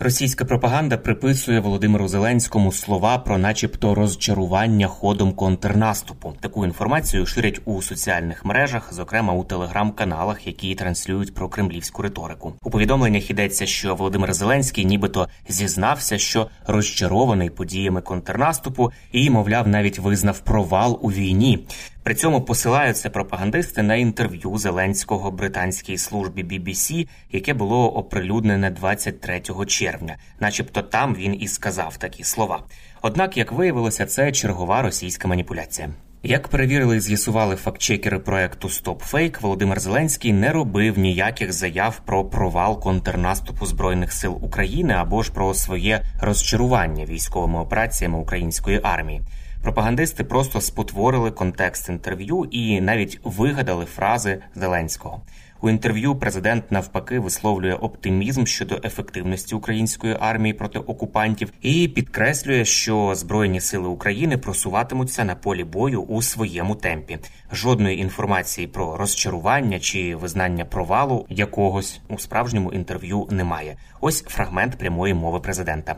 Російська 0.00 0.44
пропаганда 0.44 0.96
приписує 0.96 1.60
Володимиру 1.60 2.08
Зеленському 2.08 2.72
слова 2.72 3.18
про, 3.18 3.38
начебто, 3.38 3.94
розчарування 3.94 4.86
ходом 4.86 5.32
контрнаступу. 5.32 6.34
Таку 6.40 6.64
інформацію 6.64 7.26
ширять 7.26 7.60
у 7.64 7.82
соціальних 7.82 8.44
мережах, 8.44 8.94
зокрема 8.94 9.32
у 9.32 9.44
телеграм-каналах, 9.44 10.46
які 10.46 10.74
транслюють 10.74 11.34
про 11.34 11.48
кремлівську 11.48 12.02
риторику. 12.02 12.54
У 12.62 12.70
повідомленнях 12.70 13.30
йдеться, 13.30 13.66
що 13.66 13.94
Володимир 13.94 14.34
Зеленський 14.34 14.84
нібито 14.84 15.28
зізнався, 15.48 16.18
що 16.18 16.48
розчарований 16.66 17.50
подіями 17.50 18.00
контрнаступу, 18.00 18.92
і, 19.12 19.30
мовляв, 19.30 19.68
навіть 19.68 19.98
визнав 19.98 20.40
провал 20.40 20.98
у 21.02 21.12
війні. 21.12 21.66
При 22.08 22.14
цьому 22.14 22.40
посилаються 22.40 23.10
пропагандисти 23.10 23.82
на 23.82 23.94
інтерв'ю 23.94 24.58
Зеленського 24.58 25.30
британській 25.30 25.98
службі 25.98 26.44
BBC, 26.44 27.08
яке 27.32 27.54
було 27.54 27.96
оприлюднене 27.96 28.70
23 28.70 29.42
червня, 29.66 30.16
начебто 30.40 30.82
там 30.82 31.14
він 31.14 31.42
і 31.42 31.48
сказав 31.48 31.96
такі 31.96 32.24
слова. 32.24 32.62
Однак, 33.02 33.36
як 33.36 33.52
виявилося, 33.52 34.06
це 34.06 34.32
чергова 34.32 34.82
російська 34.82 35.28
маніпуляція. 35.28 35.90
Як 36.22 36.48
перевірили 36.48 36.96
і 36.96 37.00
з'ясували 37.00 37.56
фактчекери 37.56 38.18
проекту 38.18 38.68
StopFake, 38.68 39.40
Володимир 39.40 39.80
Зеленський 39.80 40.32
не 40.32 40.52
робив 40.52 40.98
ніяких 40.98 41.52
заяв 41.52 42.00
про 42.06 42.24
провал 42.24 42.80
контрнаступу 42.80 43.66
збройних 43.66 44.12
сил 44.12 44.38
України 44.42 44.94
або 44.94 45.22
ж 45.22 45.32
про 45.32 45.54
своє 45.54 46.02
розчарування 46.20 47.04
військовими 47.04 47.60
операціями 47.60 48.18
української 48.18 48.80
армії. 48.82 49.22
Пропагандисти 49.62 50.24
просто 50.24 50.60
спотворили 50.60 51.30
контекст 51.30 51.88
інтерв'ю 51.88 52.48
і 52.50 52.80
навіть 52.80 53.20
вигадали 53.24 53.84
фрази 53.84 54.42
Зеленського. 54.54 55.22
У 55.60 55.70
інтерв'ю 55.70 56.16
президент 56.16 56.72
навпаки 56.72 57.18
висловлює 57.18 57.74
оптимізм 57.74 58.44
щодо 58.44 58.80
ефективності 58.84 59.54
української 59.54 60.16
армії 60.20 60.54
проти 60.54 60.78
окупантів 60.78 61.52
і 61.62 61.88
підкреслює, 61.88 62.64
що 62.64 63.14
збройні 63.14 63.60
сили 63.60 63.88
України 63.88 64.38
просуватимуться 64.38 65.24
на 65.24 65.34
полі 65.34 65.64
бою 65.64 66.02
у 66.02 66.22
своєму 66.22 66.74
темпі. 66.74 67.18
Жодної 67.52 67.98
інформації 67.98 68.66
про 68.66 68.96
розчарування 68.96 69.78
чи 69.78 70.16
визнання 70.16 70.64
провалу 70.64 71.26
якогось 71.28 72.00
у 72.08 72.18
справжньому 72.18 72.72
інтерв'ю 72.72 73.28
немає. 73.30 73.76
Ось 74.00 74.22
фрагмент 74.22 74.78
прямої 74.78 75.14
мови 75.14 75.40
президента. 75.40 75.96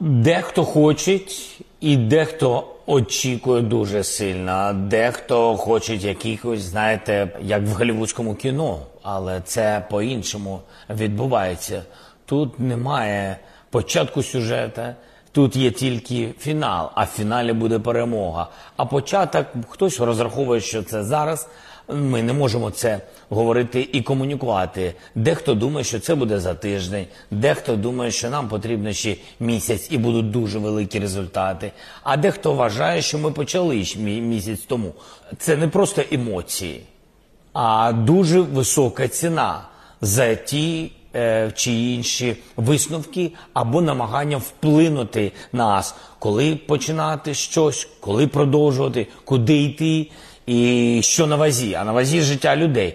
Дехто 0.00 0.64
хоче 0.64 1.20
і 1.80 1.96
дехто 1.96 2.66
очікує 2.86 3.62
дуже 3.62 4.04
сильно, 4.04 4.72
дехто 4.74 5.56
хоче 5.56 5.94
якихось, 5.94 6.60
знаєте, 6.60 7.28
як 7.42 7.62
в 7.62 7.72
голівудському 7.72 8.34
кіно, 8.34 8.78
але 9.02 9.40
це 9.40 9.84
по-іншому 9.90 10.60
відбувається. 10.90 11.82
Тут 12.26 12.60
немає 12.60 13.36
початку 13.70 14.22
сюжета, 14.22 14.94
тут 15.32 15.56
є 15.56 15.70
тільки 15.70 16.34
фінал, 16.38 16.90
а 16.94 17.04
в 17.04 17.06
фіналі 17.06 17.52
буде 17.52 17.78
перемога. 17.78 18.48
А 18.76 18.84
початок 18.84 19.46
хтось 19.68 20.00
розраховує, 20.00 20.60
що 20.60 20.82
це 20.82 21.04
зараз. 21.04 21.48
Ми 21.88 22.22
не 22.22 22.32
можемо 22.32 22.70
це 22.70 23.00
говорити 23.28 23.88
і 23.92 24.02
комунікувати. 24.02 24.94
Дехто 25.14 25.54
думає, 25.54 25.84
що 25.84 26.00
це 26.00 26.14
буде 26.14 26.40
за 26.40 26.54
тиждень, 26.54 27.06
дехто 27.30 27.76
думає, 27.76 28.10
що 28.10 28.30
нам 28.30 28.48
потрібно 28.48 28.92
ще 28.92 29.16
місяць 29.40 29.88
і 29.90 29.98
будуть 29.98 30.30
дуже 30.30 30.58
великі 30.58 30.98
результати. 30.98 31.72
А 32.02 32.16
дехто 32.16 32.52
вважає, 32.52 33.02
що 33.02 33.18
ми 33.18 33.30
почали 33.30 33.84
місяць 33.98 34.60
тому. 34.60 34.92
Це 35.38 35.56
не 35.56 35.68
просто 35.68 36.02
емоції, 36.12 36.82
а 37.52 37.92
дуже 37.92 38.40
висока 38.40 39.08
ціна 39.08 39.60
за 40.00 40.34
ті 40.34 40.92
е, 41.14 41.52
чи 41.54 41.72
інші 41.72 42.36
висновки 42.56 43.32
або 43.52 43.80
намагання 43.80 44.36
вплинути 44.36 45.32
на 45.52 45.66
нас, 45.66 45.94
коли 46.18 46.56
починати 46.56 47.34
щось, 47.34 47.88
коли 48.00 48.26
продовжувати, 48.26 49.06
куди 49.24 49.62
йти 49.62 50.10
і 50.48 51.00
що 51.02 51.26
на 51.26 51.36
вазі. 51.36 51.74
А 51.74 51.84
на 51.84 51.92
вазі 51.92 52.20
життя 52.20 52.56
людей. 52.56 52.94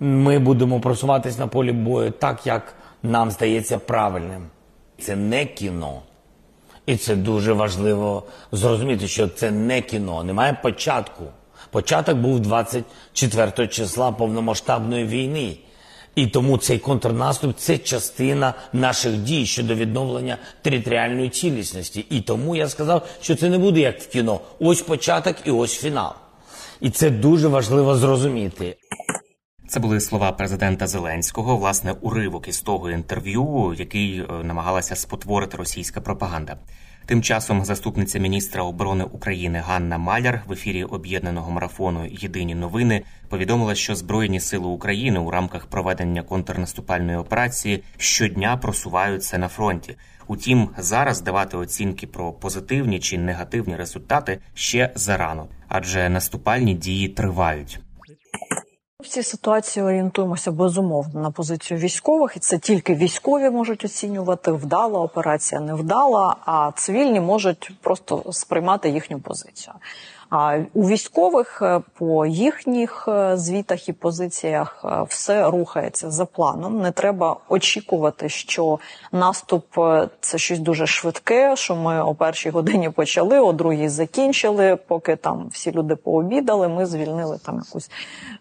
Ми 0.00 0.38
будемо 0.38 0.80
просуватись 0.80 1.38
на 1.38 1.46
полі 1.46 1.72
бою 1.72 2.10
так, 2.10 2.46
як 2.46 2.74
нам 3.02 3.30
здається 3.30 3.78
правильним. 3.78 4.46
Це 5.00 5.16
не 5.16 5.46
кіно. 5.46 6.02
І 6.86 6.96
це 6.96 7.16
дуже 7.16 7.52
важливо 7.52 8.22
зрозуміти, 8.52 9.08
що 9.08 9.28
це 9.28 9.50
не 9.50 9.80
кіно, 9.80 10.24
немає 10.24 10.58
початку. 10.62 11.24
Початок 11.70 12.16
був 12.16 12.40
24 12.40 13.68
числа 13.68 14.12
повномасштабної 14.12 15.04
війни. 15.04 15.56
І 16.14 16.26
тому 16.26 16.58
цей 16.58 16.78
контрнаступ 16.78 17.56
це 17.56 17.78
частина 17.78 18.54
наших 18.72 19.16
дій 19.16 19.46
щодо 19.46 19.74
відновлення 19.74 20.38
територіальної 20.62 21.28
цілісності. 21.28 22.06
І 22.10 22.20
тому 22.20 22.56
я 22.56 22.68
сказав, 22.68 23.06
що 23.20 23.34
це 23.34 23.48
не 23.48 23.58
буде 23.58 23.80
як 23.80 24.00
в 24.00 24.08
кіно. 24.08 24.40
Ось 24.58 24.82
початок 24.82 25.36
і 25.44 25.50
ось 25.50 25.76
фінал. 25.76 26.12
І 26.80 26.90
це 26.90 27.10
дуже 27.10 27.48
важливо 27.48 27.96
зрозуміти. 27.96 28.76
Це 29.68 29.80
були 29.80 30.00
слова 30.00 30.32
президента 30.32 30.86
Зеленського, 30.86 31.56
власне, 31.56 31.92
уривок 31.92 32.48
із 32.48 32.60
того 32.60 32.90
інтерв'ю, 32.90 33.74
який 33.78 34.20
е, 34.20 34.26
намагалася 34.44 34.96
спотворити 34.96 35.56
російська 35.56 36.00
пропаганда. 36.00 36.56
Тим 37.06 37.22
часом 37.22 37.64
заступниця 37.64 38.18
міністра 38.18 38.62
оборони 38.62 39.04
України 39.04 39.62
Ганна 39.66 39.98
Маляр 39.98 40.42
в 40.46 40.52
ефірі 40.52 40.84
об'єднаного 40.84 41.50
марафону 41.50 42.06
Єдині 42.10 42.54
новини 42.54 43.02
повідомила, 43.28 43.74
що 43.74 43.94
Збройні 43.94 44.40
сили 44.40 44.66
України 44.66 45.18
у 45.18 45.30
рамках 45.30 45.66
проведення 45.66 46.22
контрнаступальної 46.22 47.18
операції 47.18 47.82
щодня 47.96 48.56
просуваються 48.56 49.38
на 49.38 49.48
фронті. 49.48 49.96
Утім, 50.26 50.68
зараз 50.78 51.20
давати 51.20 51.56
оцінки 51.56 52.06
про 52.06 52.32
позитивні 52.32 53.00
чи 53.00 53.18
негативні 53.18 53.76
результати 53.76 54.38
ще 54.54 54.92
зарано, 54.94 55.46
адже 55.68 56.08
наступальні 56.08 56.74
дії 56.74 57.08
тривають. 57.08 57.80
В 59.02 59.08
цій 59.08 59.22
ситуації 59.22 59.84
орієнтуємося 59.84 60.52
безумовно 60.52 61.20
на 61.20 61.30
позицію 61.30 61.80
військових, 61.80 62.36
і 62.36 62.40
це 62.40 62.58
тільки 62.58 62.94
військові 62.94 63.50
можуть 63.50 63.84
оцінювати 63.84 64.52
вдала 64.52 65.00
операція, 65.00 65.60
невдала, 65.60 66.36
а 66.44 66.70
цивільні 66.76 67.20
можуть 67.20 67.70
просто 67.80 68.32
сприймати 68.32 68.88
їхню 68.88 69.20
позицію. 69.20 69.74
А 70.30 70.58
у 70.74 70.88
військових 70.88 71.62
е, 71.62 71.80
по 71.98 72.26
їхніх 72.26 73.08
е, 73.08 73.36
звітах 73.36 73.88
і 73.88 73.92
позиціях 73.92 74.84
е, 74.84 75.02
все 75.08 75.50
рухається 75.50 76.10
за 76.10 76.26
планом. 76.26 76.80
Не 76.80 76.90
треба 76.90 77.36
очікувати, 77.48 78.28
що 78.28 78.78
наступ 79.12 79.64
це 80.20 80.38
щось 80.38 80.58
дуже 80.58 80.86
швидке. 80.86 81.56
Що 81.56 81.76
ми 81.76 82.02
о 82.02 82.14
першій 82.14 82.50
годині 82.50 82.90
почали, 82.90 83.40
о 83.40 83.52
другій 83.52 83.88
закінчили. 83.88 84.76
Поки 84.76 85.16
там 85.16 85.48
всі 85.52 85.72
люди 85.72 85.96
пообідали, 85.96 86.68
ми 86.68 86.86
звільнили 86.86 87.38
там 87.44 87.62
якусь 87.66 87.90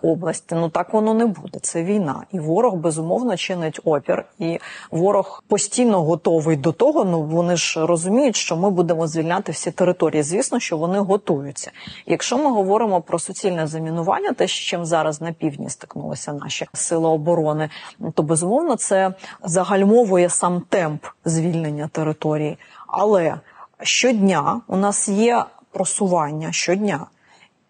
область. 0.01 0.51
Ну 0.51 0.69
так 0.69 0.93
воно 0.93 1.13
не 1.13 1.25
буде. 1.25 1.59
Це 1.61 1.83
війна, 1.83 2.23
і 2.31 2.39
ворог 2.39 2.75
безумовно 2.75 3.37
чинить 3.37 3.79
опір, 3.83 4.25
і 4.39 4.59
ворог 4.91 5.43
постійно 5.47 6.03
готовий 6.03 6.57
до 6.57 6.71
того. 6.71 7.05
Ну 7.05 7.21
вони 7.21 7.55
ж 7.55 7.85
розуміють, 7.85 8.35
що 8.35 8.57
ми 8.57 8.69
будемо 8.69 9.07
звільняти 9.07 9.51
всі 9.51 9.71
території. 9.71 10.23
Звісно, 10.23 10.59
що 10.59 10.77
вони 10.77 10.99
готуються. 10.99 11.71
Якщо 12.05 12.37
ми 12.37 12.51
говоримо 12.51 13.01
про 13.01 13.19
суцільне 13.19 13.67
замінування, 13.67 14.33
те, 14.33 14.47
з 14.47 14.51
чим 14.51 14.85
зараз 14.85 15.21
на 15.21 15.31
півдні 15.31 15.69
стикнулися 15.69 16.33
наші 16.33 16.67
сили 16.73 17.07
оборони, 17.07 17.69
то 18.13 18.23
безумовно 18.23 18.75
це 18.75 19.13
загальмовує 19.43 20.29
сам 20.29 20.61
темп 20.61 21.05
звільнення 21.25 21.87
території. 21.87 22.57
Але 22.87 23.39
щодня 23.81 24.61
у 24.67 24.77
нас 24.77 25.09
є 25.09 25.45
просування 25.71 26.51
щодня, 26.51 27.07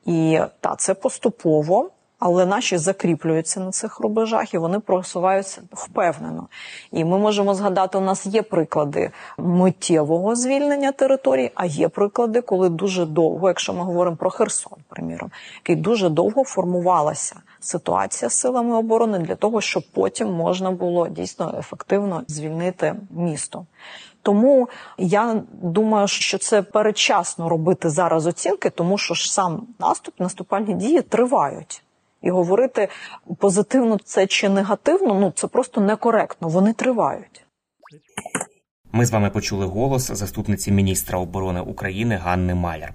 і 0.06 0.40
та 0.60 0.76
це 0.76 0.94
поступово 0.94 1.90
але 2.20 2.46
наші 2.46 2.78
закріплюються 2.78 3.60
на 3.60 3.72
цих 3.72 4.00
рубежах 4.00 4.54
і 4.54 4.58
вони 4.58 4.80
просуваються 4.80 5.62
впевнено. 5.72 6.48
І 6.92 7.06
ми 7.06 7.18
можемо 7.18 7.54
згадати, 7.54 7.98
у 7.98 8.02
нас 8.02 8.26
є 8.26 8.42
приклади 8.42 9.12
миттєвого 9.38 10.36
звільнення 10.36 10.92
територій, 10.92 11.52
а 11.56 11.66
є 11.66 11.90
приклади, 11.90 12.42
коли 12.42 12.70
дуже 12.70 13.06
довго, 13.06 13.48
якщо 13.48 13.74
ми 13.74 13.84
говоримо 13.84 14.18
про 14.18 14.30
Херсон, 14.30 14.78
приміром, 14.90 15.32
який 15.58 15.76
дуже 15.76 16.10
довго 16.10 16.44
формувалася 16.44 17.36
ситуація 17.60 18.30
з 18.30 18.34
силами 18.34 18.76
оборони 18.76 19.20
для 19.20 19.36
того, 19.36 19.62
щоб 19.62 19.84
потім 19.94 20.34
можна 20.34 20.72
було 20.72 21.08
дійсно 21.08 21.56
ефективно 21.60 22.24
звільнити 22.28 22.96
місто. 23.10 23.66
Тому 24.22 24.70
я 24.98 25.44
думаю, 25.52 26.08
що 26.08 26.38
це 26.38 26.62
передчасно 26.62 27.50
робити 27.50 27.90
зараз 27.90 28.28
оцінки, 28.28 28.70
тому 28.70 28.98
що 28.98 29.14
ж 29.14 29.34
сам 29.34 29.68
наступ, 29.80 30.20
наступальні 30.20 30.74
дії 30.74 31.02
тривають. 31.02 31.85
І 32.26 32.30
говорити 32.30 32.88
позитивно 33.40 33.98
це 34.04 34.28
чи 34.28 34.50
негативно, 34.50 35.14
ну 35.14 35.32
це 35.36 35.48
просто 35.48 35.82
некоректно. 35.82 36.48
Вони 36.48 36.74
тривають. 36.74 37.46
Ми 38.92 39.06
з 39.06 39.12
вами 39.12 39.30
почули 39.30 39.66
голос 39.66 40.12
заступниці 40.12 40.72
міністра 40.72 41.20
оборони 41.20 41.62
України 41.62 42.16
Ганни 42.16 42.56
Маляр. 42.56 42.94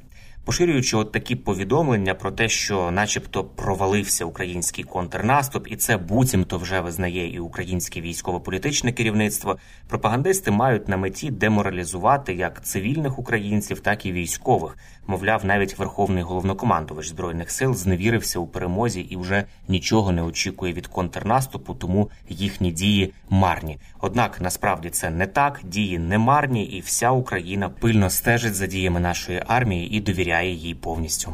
Поширюючи 0.50 0.96
от 0.96 1.12
такі 1.12 1.36
повідомлення 1.36 2.14
про 2.14 2.30
те, 2.30 2.48
що, 2.48 2.90
начебто, 2.90 3.44
провалився 3.44 4.24
український 4.24 4.84
контрнаступ, 4.84 5.68
і 5.68 5.76
це 5.76 5.96
буцімто 5.96 6.58
вже 6.58 6.80
визнає 6.80 7.34
і 7.34 7.38
українське 7.38 8.00
військово-політичне 8.00 8.92
керівництво, 8.92 9.58
пропагандисти 9.88 10.50
мають 10.50 10.88
на 10.88 10.96
меті 10.96 11.30
деморалізувати 11.30 12.34
як 12.34 12.64
цивільних 12.64 13.18
українців, 13.18 13.80
так 13.80 14.06
і 14.06 14.12
військових, 14.12 14.76
Мовляв, 15.10 15.44
навіть 15.44 15.78
верховний 15.78 16.22
головнокомандувач 16.22 17.08
збройних 17.08 17.50
сил 17.50 17.74
зневірився 17.74 18.38
у 18.38 18.46
перемозі 18.46 19.00
і 19.00 19.16
вже 19.16 19.44
нічого 19.68 20.12
не 20.12 20.22
очікує 20.22 20.72
від 20.72 20.86
контрнаступу, 20.86 21.74
тому 21.74 22.10
їхні 22.28 22.72
дії 22.72 23.12
марні. 23.30 23.78
Однак 24.00 24.40
насправді 24.40 24.90
це 24.90 25.10
не 25.10 25.26
так, 25.26 25.60
дії 25.64 25.98
не 25.98 26.18
марні, 26.18 26.64
і 26.64 26.80
вся 26.80 27.10
Україна 27.10 27.68
пильно 27.68 28.10
стежить 28.10 28.54
за 28.54 28.66
діями 28.66 29.00
нашої 29.00 29.42
армії 29.46 29.96
і 29.96 30.00
довіряє 30.00 30.39
їй 30.48 30.74
повністю. 30.74 31.32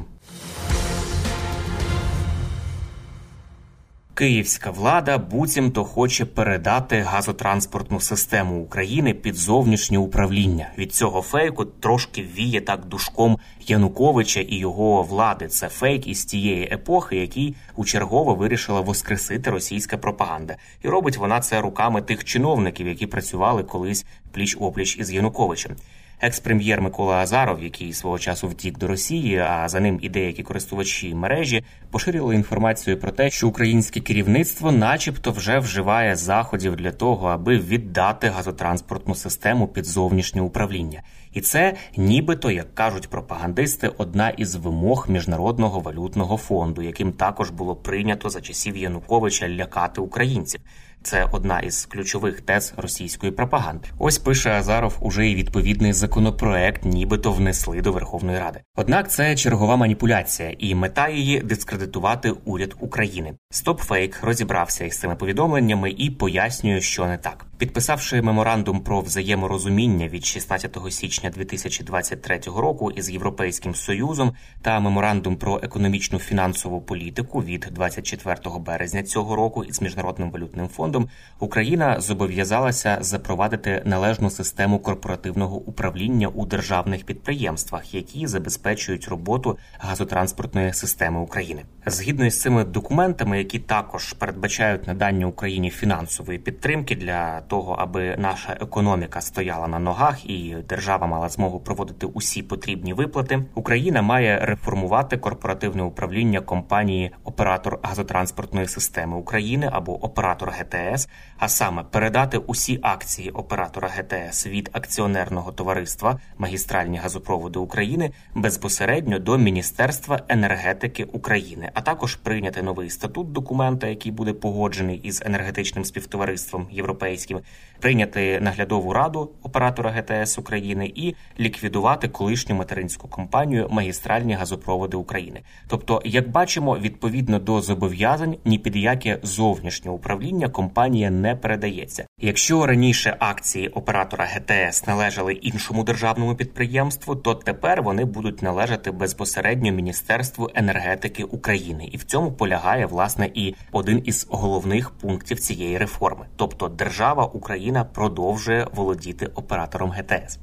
Київська 4.16 4.70
влада 4.70 5.18
буцімто 5.18 5.84
хоче 5.84 6.24
передати 6.24 7.00
газотранспортну 7.00 8.00
систему 8.00 8.62
України 8.62 9.14
під 9.14 9.34
зовнішнє 9.34 9.98
управління. 9.98 10.68
Від 10.78 10.94
цього 10.94 11.22
фейку 11.22 11.64
трошки 11.64 12.22
віє 12.22 12.60
так 12.60 12.84
душком 12.84 13.38
Януковича 13.60 14.40
і 14.40 14.56
його 14.56 15.02
влади. 15.02 15.48
Це 15.48 15.68
фейк 15.68 16.06
із 16.06 16.24
тієї 16.24 16.68
епохи, 16.72 17.16
який 17.16 17.54
учергово 17.74 18.34
вирішила 18.34 18.80
воскресити 18.80 19.50
російська 19.50 19.96
пропаганда, 19.98 20.56
і 20.82 20.88
робить 20.88 21.16
вона 21.16 21.40
це 21.40 21.60
руками 21.60 22.02
тих 22.02 22.24
чиновників, 22.24 22.88
які 22.88 23.06
працювали 23.06 23.62
колись 23.62 24.06
пліч 24.32 24.56
опліч 24.60 24.96
із 24.98 25.12
Януковичем. 25.12 25.76
Екс-прем'єр 26.20 26.80
Микола 26.80 27.14
Азаров, 27.14 27.62
який 27.62 27.92
свого 27.92 28.18
часу 28.18 28.48
втік 28.48 28.78
до 28.78 28.86
Росії, 28.86 29.38
а 29.38 29.68
за 29.68 29.80
ним 29.80 29.98
і 30.02 30.08
деякі 30.08 30.42
користувачі 30.42 31.14
мережі 31.14 31.64
поширили 31.90 32.34
інформацію 32.34 33.00
про 33.00 33.10
те, 33.10 33.30
що 33.30 33.48
українське 33.48 34.00
керівництво, 34.00 34.72
начебто, 34.72 35.32
вже 35.32 35.58
вживає 35.58 36.16
заходів 36.16 36.76
для 36.76 36.92
того, 36.92 37.28
аби 37.28 37.58
віддати 37.58 38.28
газотранспортну 38.28 39.14
систему 39.14 39.68
під 39.68 39.84
зовнішнє 39.84 40.40
управління, 40.40 41.02
і 41.32 41.40
це, 41.40 41.74
нібито, 41.96 42.50
як 42.50 42.74
кажуть 42.74 43.08
пропагандисти, 43.08 43.90
одна 43.98 44.30
із 44.30 44.54
вимог 44.54 45.06
міжнародного 45.08 45.80
валютного 45.80 46.36
фонду, 46.36 46.82
яким 46.82 47.12
також 47.12 47.50
було 47.50 47.76
прийнято 47.76 48.30
за 48.30 48.40
часів 48.40 48.76
Януковича 48.76 49.48
лякати 49.48 50.00
українців. 50.00 50.60
Це 51.02 51.28
одна 51.32 51.60
із 51.60 51.86
ключових 51.86 52.40
тез 52.40 52.74
російської 52.76 53.32
пропаганди. 53.32 53.88
Ось 53.98 54.18
пише 54.18 54.50
Азаров 54.50 54.96
уже 55.00 55.28
і 55.28 55.34
відповідний 55.34 55.92
законопроект, 55.92 56.84
нібито 56.84 57.32
внесли 57.32 57.80
до 57.80 57.92
Верховної 57.92 58.38
Ради. 58.38 58.60
Однак 58.76 59.10
це 59.10 59.36
чергова 59.36 59.76
маніпуляція, 59.76 60.54
і 60.58 60.74
мета 60.74 61.08
її 61.08 61.40
дискредитувати 61.40 62.30
уряд 62.44 62.74
України. 62.80 63.34
Стопфейк 63.50 64.22
розібрався 64.22 64.84
із 64.84 64.98
цими 64.98 65.16
повідомленнями 65.16 65.90
і 65.90 66.10
пояснює, 66.10 66.80
що 66.80 67.06
не 67.06 67.16
так. 67.18 67.46
Підписавши 67.58 68.22
меморандум 68.22 68.80
про 68.80 69.00
взаєморозуміння 69.00 70.08
від 70.08 70.24
16 70.24 70.78
січня 70.90 71.30
2023 71.30 72.40
року 72.46 72.90
із 72.90 73.10
Європейським 73.10 73.74
Союзом 73.74 74.32
та 74.62 74.80
меморандум 74.80 75.36
про 75.36 75.60
економічну 75.62 76.18
фінансову 76.18 76.80
політику 76.80 77.42
від 77.42 77.68
24 77.72 78.36
березня 78.58 79.02
цього 79.02 79.36
року 79.36 79.64
із 79.64 79.82
міжнародним 79.82 80.30
валютним 80.30 80.68
фондом, 80.68 80.95
Україна 81.38 82.00
зобов'язалася 82.00 82.98
запровадити 83.00 83.82
належну 83.84 84.30
систему 84.30 84.78
корпоративного 84.78 85.56
управління 85.56 86.28
у 86.28 86.46
державних 86.46 87.04
підприємствах, 87.04 87.94
які 87.94 88.26
забезпечують 88.26 89.08
роботу 89.08 89.58
газотранспортної 89.78 90.72
системи 90.72 91.20
України. 91.20 91.62
Згідно 91.86 92.26
із 92.26 92.40
цими 92.40 92.64
документами, 92.64 93.38
які 93.38 93.58
також 93.58 94.12
передбачають 94.12 94.86
надання 94.86 95.26
Україні 95.26 95.70
фінансової 95.70 96.38
підтримки 96.38 96.96
для 96.96 97.40
того, 97.40 97.76
аби 97.78 98.16
наша 98.18 98.56
економіка 98.60 99.20
стояла 99.20 99.68
на 99.68 99.78
ногах 99.78 100.30
і 100.30 100.56
держава 100.68 101.06
мала 101.06 101.28
змогу 101.28 101.60
проводити 101.60 102.06
усі 102.06 102.42
потрібні 102.42 102.92
виплати. 102.92 103.44
Україна 103.54 104.02
має 104.02 104.38
реформувати 104.38 105.16
корпоративне 105.16 105.82
управління 105.82 106.40
компанії 106.40 107.10
Оператор 107.24 107.78
газотранспортної 107.82 108.66
системи 108.66 109.16
України 109.16 109.70
або 109.72 110.04
Оператор 110.04 110.50
ГТС, 110.76 111.08
а 111.38 111.48
саме 111.48 111.82
передати 111.82 112.38
усі 112.38 112.78
акції 112.82 113.30
оператора 113.30 113.88
ГТС 113.88 114.46
від 114.46 114.70
акціонерного 114.72 115.52
товариства 115.52 116.20
Магістральні 116.38 116.98
газопроводи 116.98 117.58
України 117.58 118.10
безпосередньо 118.34 119.18
до 119.18 119.38
Міністерства 119.38 120.20
енергетики 120.28 121.04
України, 121.04 121.70
а 121.74 121.80
також 121.80 122.14
прийняти 122.14 122.62
новий 122.62 122.90
статут 122.90 123.32
документа, 123.32 123.86
який 123.86 124.12
буде 124.12 124.32
погоджений 124.32 125.00
із 125.02 125.22
енергетичним 125.26 125.84
співтовариством 125.84 126.66
європейським 126.70 127.40
прийняти 127.80 128.40
наглядову 128.40 128.92
раду 128.92 129.30
оператора 129.42 129.90
ГТС 129.90 130.38
України 130.38 130.92
і 130.94 131.14
ліквідувати 131.40 132.08
колишню 132.08 132.54
материнську 132.54 133.08
компанію 133.08 133.68
Магістральні 133.70 134.34
газопроводи 134.34 134.96
України. 134.96 135.40
Тобто, 135.68 136.02
як 136.04 136.30
бачимо, 136.30 136.78
відповідно 136.78 137.38
до 137.38 137.60
зобов'язань 137.60 138.36
ні 138.44 138.58
під 138.58 138.76
яке 138.76 139.18
зовнішнє 139.22 139.90
управління 139.90 140.48
компанія 140.66 141.10
не 141.10 141.36
передається. 141.36 142.06
Якщо 142.20 142.66
раніше 142.66 143.16
акції 143.18 143.68
оператора 143.68 144.24
ГТС 144.24 144.86
належали 144.86 145.32
іншому 145.32 145.84
державному 145.84 146.34
підприємству, 146.34 147.16
то 147.16 147.34
тепер 147.34 147.82
вони 147.82 148.04
будуть 148.04 148.42
належати 148.42 148.90
безпосередньо 148.90 149.72
Міністерству 149.72 150.50
енергетики 150.54 151.24
України, 151.24 151.88
і 151.92 151.96
в 151.96 152.04
цьому 152.04 152.32
полягає 152.32 152.86
власне 152.86 153.30
і 153.34 153.54
один 153.72 154.02
із 154.04 154.26
головних 154.30 154.90
пунктів 154.90 155.40
цієї 155.40 155.78
реформи, 155.78 156.26
тобто 156.36 156.68
держава 156.68 157.24
Україна 157.24 157.84
продовжує 157.84 158.66
володіти 158.74 159.26
оператором 159.26 159.90
ГТС. 159.90 160.38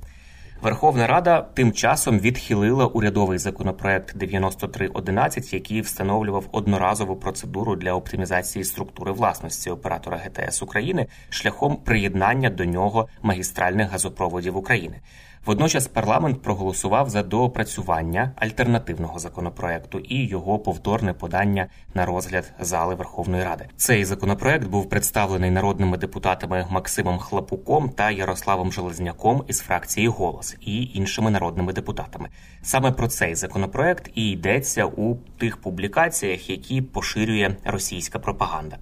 Верховна 0.64 1.08
Рада 1.08 1.42
тим 1.42 1.74
часом 1.74 2.20
відхилила 2.20 2.86
урядовий 2.86 3.38
законопроект 3.38 4.18
9311, 4.18 5.54
який 5.54 5.82
встановлював 5.82 6.46
одноразову 6.52 7.16
процедуру 7.16 7.76
для 7.76 7.94
оптимізації 7.94 8.64
структури 8.64 9.12
власності 9.12 9.70
оператора 9.70 10.18
ГТС 10.18 10.62
України 10.62 11.08
шляхом 11.30 11.76
приєднання 11.76 12.50
до 12.50 12.66
нього 12.66 13.08
магістральних 13.22 13.92
газопроводів 13.92 14.58
України. 14.58 14.96
Водночас 15.46 15.88
парламент 15.88 16.42
проголосував 16.42 17.10
за 17.10 17.24
доопрацювання 17.24 18.32
альтернативного 18.36 19.20
законопроекту 19.20 20.00
і 20.00 20.28
його 20.28 20.60
повторне 20.60 21.14
подання 21.14 21.68
на 21.94 22.06
розгляд 22.06 22.54
зали 22.60 22.96
Верховної 22.96 23.44
Ради. 23.44 23.66
Цей 23.76 24.06
законопроект 24.06 24.68
був 24.68 24.90
представлений 24.90 25.52
народними 25.52 25.98
депутатами 25.98 26.68
Максимом 26.70 27.18
Хлапуком 27.18 27.90
та 27.90 28.12
Ярославом 28.12 28.72
Железняком 28.72 29.44
із 29.48 29.60
фракції 29.60 30.08
Голос 30.08 30.56
і 30.62 30.84
іншими 30.94 31.32
народними 31.32 31.74
депутатами. 31.74 32.30
Саме 32.62 32.92
про 32.92 33.08
цей 33.08 33.36
законопроект 33.36 34.12
і 34.16 34.32
йдеться 34.32 34.86
у 34.86 35.16
тих 35.16 35.58
публікаціях, 35.58 36.50
які 36.50 36.82
поширює 36.82 37.56
російська 37.64 38.20
пропаганда. 38.20 38.78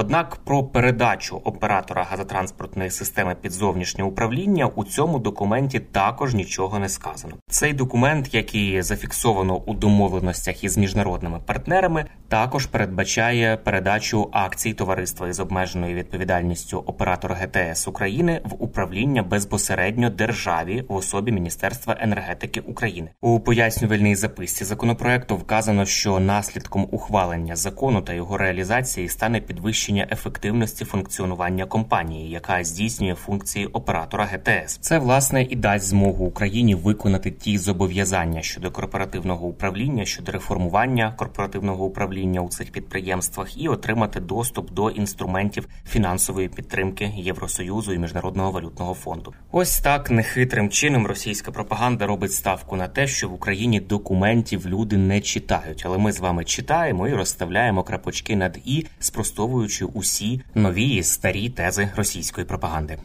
Однак 0.00 0.36
про 0.44 0.64
передачу 0.64 1.36
оператора 1.44 2.06
газотранспортної 2.10 2.90
системи 2.90 3.36
під 3.40 3.52
зовнішнє 3.52 4.04
управління 4.04 4.66
у 4.66 4.84
цьому 4.84 5.18
документі 5.18 5.80
також 5.80 6.34
нічого 6.34 6.78
не 6.78 6.88
сказано. 6.88 7.34
Цей 7.50 7.72
документ, 7.72 8.34
який 8.34 8.82
зафіксовано 8.82 9.56
у 9.56 9.74
домовленостях 9.74 10.64
із 10.64 10.78
міжнародними 10.78 11.38
партнерами, 11.46 12.04
також 12.28 12.66
передбачає 12.66 13.56
передачу 13.56 14.28
акцій 14.32 14.72
товариства 14.72 15.28
із 15.28 15.40
обмеженою 15.40 15.94
відповідальністю 15.94 16.78
оператор 16.86 17.32
ГТС 17.32 17.88
України 17.88 18.40
в 18.44 18.62
управління 18.62 19.22
безпосередньо 19.22 20.10
державі 20.10 20.84
в 20.88 20.94
особі 20.94 21.32
Міністерства 21.32 21.96
енергетики 22.00 22.60
України. 22.60 23.10
У 23.20 23.40
пояснювальній 23.40 24.16
записці 24.16 24.64
законопроекту 24.64 25.36
вказано, 25.36 25.86
що 25.86 26.20
наслідком 26.20 26.88
ухвалення 26.90 27.56
закону 27.56 28.02
та 28.02 28.12
його 28.12 28.36
реалізації 28.36 29.08
стане 29.08 29.40
підвищення 29.40 29.89
підвищення 29.90 30.06
ефективності 30.10 30.84
функціонування 30.84 31.66
компанії, 31.66 32.30
яка 32.30 32.64
здійснює 32.64 33.14
функції 33.14 33.66
оператора 33.66 34.24
ГТС. 34.24 34.78
Це 34.80 34.98
власне 34.98 35.42
і 35.42 35.56
дасть 35.56 35.86
змогу 35.86 36.26
Україні 36.26 36.74
виконати 36.74 37.30
ті 37.30 37.58
зобов'язання 37.58 38.42
щодо 38.42 38.70
корпоративного 38.70 39.46
управління, 39.46 40.04
щодо 40.04 40.32
реформування 40.32 41.14
корпоративного 41.16 41.84
управління 41.84 42.40
у 42.40 42.48
цих 42.48 42.72
підприємствах 42.72 43.58
і 43.58 43.68
отримати 43.68 44.20
доступ 44.20 44.72
до 44.72 44.90
інструментів 44.90 45.68
фінансової 45.88 46.48
підтримки 46.48 47.12
Євросоюзу 47.16 47.92
і 47.92 47.98
міжнародного 47.98 48.50
валютного 48.50 48.94
фонду. 48.94 49.34
Ось 49.52 49.80
так 49.80 50.10
нехитрим 50.10 50.70
чином 50.70 51.06
російська 51.06 51.50
пропаганда 51.50 52.06
робить 52.06 52.32
ставку 52.32 52.76
на 52.76 52.88
те, 52.88 53.06
що 53.06 53.28
в 53.28 53.34
Україні 53.34 53.80
документів 53.80 54.66
люди 54.66 54.96
не 54.96 55.20
читають, 55.20 55.82
але 55.86 55.98
ми 55.98 56.12
з 56.12 56.20
вами 56.20 56.44
читаємо 56.44 57.08
і 57.08 57.14
розставляємо 57.14 57.82
крапочки 57.82 58.36
над 58.36 58.58
і 58.64 58.86
спростовуючи 58.98 59.69
ігноруючи 59.70 59.84
усі 59.84 60.40
нові 60.54 61.02
старі 61.02 61.48
тези 61.48 61.90
російської 61.96 62.46
пропаганди. 62.46 62.98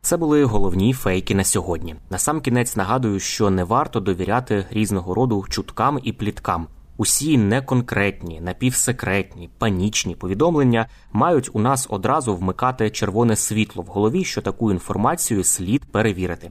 Це 0.00 0.16
були 0.16 0.44
головні 0.44 0.92
фейки 0.92 1.34
на 1.34 1.44
сьогодні. 1.44 1.96
Насамкінець 2.10 2.76
нагадую, 2.76 3.20
що 3.20 3.50
не 3.50 3.64
варто 3.64 4.00
довіряти 4.00 4.66
різного 4.70 5.14
роду 5.14 5.44
чуткам 5.48 6.00
і 6.02 6.12
пліткам. 6.12 6.66
Усі 6.96 7.38
неконкретні, 7.38 8.40
напівсекретні, 8.40 9.50
панічні 9.58 10.14
повідомлення 10.14 10.86
мають 11.12 11.50
у 11.52 11.60
нас 11.60 11.86
одразу 11.90 12.36
вмикати 12.36 12.90
червоне 12.90 13.36
світло 13.36 13.82
в 13.82 13.86
голові, 13.86 14.24
що 14.24 14.40
таку 14.42 14.72
інформацію 14.72 15.44
слід 15.44 15.84
перевірити. 15.92 16.50